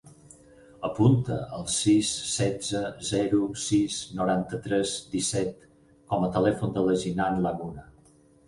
Apunta 0.87 1.35
el 1.57 1.67
sis, 1.73 2.13
setze, 2.29 2.81
zero, 3.11 3.41
sis, 3.65 3.99
noranta-tres, 4.21 4.97
disset 5.13 5.55
com 6.15 6.27
a 6.27 6.31
telèfon 6.39 6.77
de 6.81 6.89
la 6.89 7.01
Jinan 7.05 7.43
Laguna. 7.47 7.89